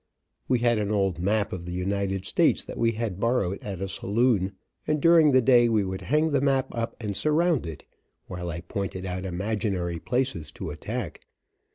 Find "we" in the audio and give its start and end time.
0.47-0.57, 2.79-2.93, 5.69-5.83